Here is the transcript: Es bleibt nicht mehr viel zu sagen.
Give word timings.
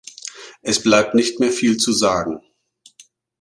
Es 0.63 0.81
bleibt 0.81 1.13
nicht 1.13 1.39
mehr 1.39 1.51
viel 1.51 1.77
zu 1.77 1.93
sagen. 1.93 2.39